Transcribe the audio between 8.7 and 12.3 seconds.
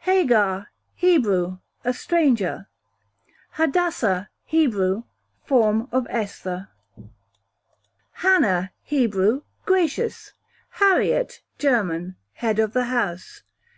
Hebrew, gracious. Harriet, German,